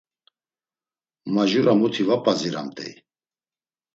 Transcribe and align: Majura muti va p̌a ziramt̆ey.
Majura 1.33 1.71
muti 1.79 2.01
va 2.07 2.17
p̌a 2.23 2.33
ziramt̆ey. 2.39 2.93